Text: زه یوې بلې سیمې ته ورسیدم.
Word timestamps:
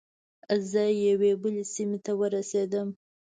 زه 0.71 0.81
یوې 1.07 1.31
بلې 1.41 1.63
سیمې 1.73 1.99
ته 2.05 2.11
ورسیدم. 2.19 2.87